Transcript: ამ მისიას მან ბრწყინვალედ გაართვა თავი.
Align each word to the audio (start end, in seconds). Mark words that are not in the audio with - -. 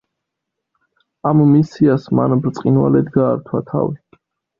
ამ 1.31 1.43
მისიას 1.49 2.07
მან 2.19 2.33
ბრწყინვალედ 2.47 3.13
გაართვა 3.19 3.61
თავი. 3.69 4.19